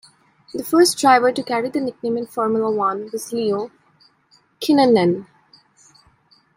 The 0.51 0.63
first 0.63 0.97
driver 0.97 1.31
to 1.31 1.43
carry 1.43 1.69
the 1.69 1.79
nickname 1.79 2.17
in 2.17 2.25
Formula 2.25 2.71
One 2.71 3.11
was 3.13 3.31
Leo 3.31 3.69
Kinnunen. 4.59 5.27